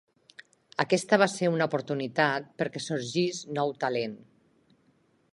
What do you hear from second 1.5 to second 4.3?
una oportunitat perquè sorgís nou talent.